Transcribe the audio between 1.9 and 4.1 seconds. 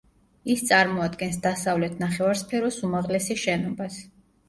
ნახევარსფეროს უმაღლესი შენობას.